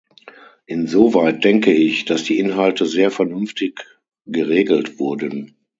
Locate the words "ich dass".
1.71-2.23